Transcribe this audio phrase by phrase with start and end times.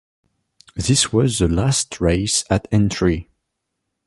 [0.75, 3.27] This was the last race at Aintree.